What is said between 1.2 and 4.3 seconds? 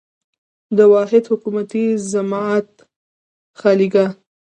حکومتي زعامت خالیګاه.